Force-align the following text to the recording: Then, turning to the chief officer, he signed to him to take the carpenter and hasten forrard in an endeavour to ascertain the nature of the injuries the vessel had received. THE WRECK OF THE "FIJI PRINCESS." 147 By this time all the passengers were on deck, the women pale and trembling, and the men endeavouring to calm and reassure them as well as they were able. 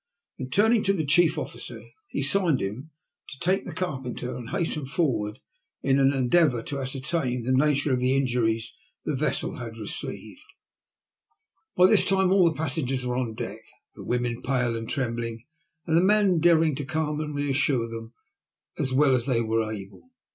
Then, 0.39 0.49
turning 0.49 0.81
to 0.85 0.93
the 0.93 1.05
chief 1.05 1.37
officer, 1.37 1.83
he 2.07 2.23
signed 2.23 2.57
to 2.57 2.65
him 2.65 2.89
to 3.29 3.37
take 3.37 3.65
the 3.65 3.71
carpenter 3.71 4.35
and 4.35 4.49
hasten 4.49 4.87
forrard 4.87 5.37
in 5.83 5.99
an 5.99 6.11
endeavour 6.11 6.63
to 6.63 6.79
ascertain 6.79 7.43
the 7.43 7.51
nature 7.51 7.93
of 7.93 7.99
the 7.99 8.17
injuries 8.17 8.75
the 9.05 9.13
vessel 9.15 9.57
had 9.57 9.77
received. 9.77 10.41
THE 11.77 11.83
WRECK 11.83 11.85
OF 11.85 11.85
THE 11.85 11.85
"FIJI 11.85 11.85
PRINCESS." 11.85 11.85
147 11.85 11.85
By 11.85 11.85
this 11.97 12.05
time 12.05 12.31
all 12.31 12.45
the 12.45 12.57
passengers 12.57 13.05
were 13.05 13.15
on 13.15 13.33
deck, 13.35 13.61
the 13.93 14.03
women 14.03 14.41
pale 14.41 14.75
and 14.75 14.89
trembling, 14.89 15.45
and 15.85 15.95
the 15.95 16.01
men 16.01 16.29
endeavouring 16.31 16.73
to 16.77 16.83
calm 16.85 17.19
and 17.19 17.35
reassure 17.35 17.87
them 17.87 18.13
as 18.79 18.91
well 18.91 19.13
as 19.13 19.27
they 19.27 19.41
were 19.41 19.71
able. 19.71 20.09